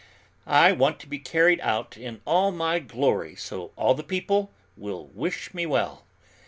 [0.47, 5.05] I want to be carried out in all my glory so all the people will
[5.13, 6.05] wish me well."